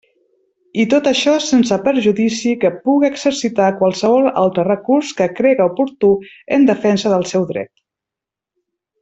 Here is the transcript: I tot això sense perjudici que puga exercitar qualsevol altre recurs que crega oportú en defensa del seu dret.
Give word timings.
I 0.83 0.83
tot 0.91 1.09
això 1.09 1.33
sense 1.47 1.75
perjudici 1.83 2.53
que 2.63 2.71
puga 2.89 3.11
exercitar 3.13 3.67
qualsevol 3.83 4.31
altre 4.45 4.65
recurs 4.71 5.13
que 5.21 5.29
crega 5.41 5.69
oportú 5.73 6.11
en 6.59 6.67
defensa 6.73 7.15
del 7.15 7.29
seu 7.35 7.47
dret. 7.53 7.73